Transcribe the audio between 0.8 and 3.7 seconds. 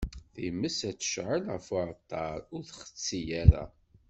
ad tecɛel ɣef uɛalṭar, ur txetti ara.